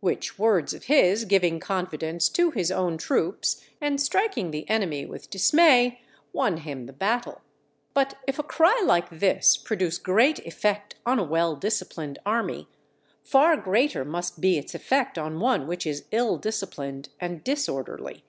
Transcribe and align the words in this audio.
Which 0.00 0.38
words 0.38 0.72
of 0.72 0.84
his 0.84 1.26
giving 1.26 1.60
confidence 1.60 2.30
to 2.30 2.50
his 2.50 2.72
own 2.72 2.96
troops 2.96 3.62
and 3.78 4.00
striking 4.00 4.50
the 4.50 4.66
enemy 4.70 5.04
with 5.04 5.28
dismay 5.28 6.00
won 6.32 6.56
him 6.56 6.86
the 6.86 6.94
battle. 6.94 7.42
But 7.92 8.14
if 8.26 8.38
a 8.38 8.42
cry 8.42 8.82
like 8.86 9.10
this, 9.10 9.58
produce 9.58 9.98
great 9.98 10.38
effect 10.46 10.94
on 11.04 11.18
a 11.18 11.24
well 11.24 11.56
disciplined 11.56 12.18
army, 12.24 12.68
far 13.22 13.54
greater 13.58 14.02
must 14.02 14.40
be 14.40 14.56
its 14.56 14.74
effect 14.74 15.18
on 15.18 15.40
one 15.40 15.66
which 15.66 15.86
is 15.86 16.04
ill 16.10 16.38
disciplined 16.38 17.10
and 17.20 17.44
disorderly. 17.44 18.24